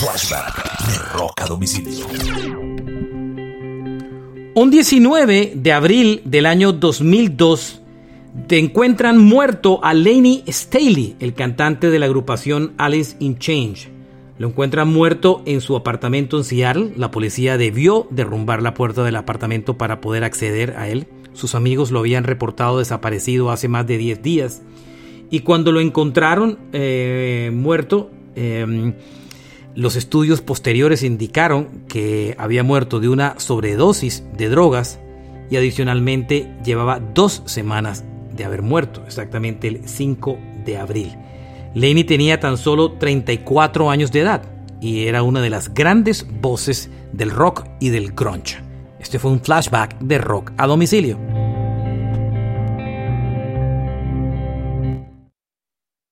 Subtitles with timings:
[0.00, 2.06] Flashback de Rock a domicilio.
[4.54, 7.82] Un 19 de abril del año 2002
[8.46, 13.88] te encuentran muerto a Laney Staley, el cantante de la agrupación Alice in Change.
[14.38, 16.92] Lo encuentran muerto en su apartamento en Seattle.
[16.94, 21.08] La policía debió derrumbar la puerta del apartamento para poder acceder a él.
[21.32, 24.62] Sus amigos lo habían reportado desaparecido hace más de 10 días.
[25.28, 28.94] Y cuando lo encontraron eh, muerto, em,
[29.78, 34.98] los estudios posteriores indicaron que había muerto de una sobredosis de drogas
[35.50, 41.16] y adicionalmente llevaba dos semanas de haber muerto, exactamente el 5 de abril.
[41.76, 44.42] Laney tenía tan solo 34 años de edad
[44.80, 48.60] y era una de las grandes voces del rock y del grunge.
[48.98, 51.37] Este fue un flashback de rock a domicilio.